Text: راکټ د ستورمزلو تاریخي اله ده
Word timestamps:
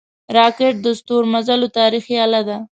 راکټ 0.37 0.73
د 0.85 0.87
ستورمزلو 0.99 1.67
تاریخي 1.79 2.15
اله 2.25 2.41
ده 2.47 2.57